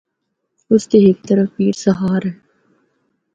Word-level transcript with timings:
اس 0.71 0.83
دے 0.91 0.97
ہک 1.05 1.17
طرف 1.27 1.47
’پیر 1.55 1.73
سہار‘ 1.83 2.21
ہے۔ 2.27 2.33